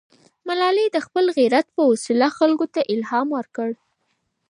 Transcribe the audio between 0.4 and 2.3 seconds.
ملالۍ د خپل غیرت په وسیله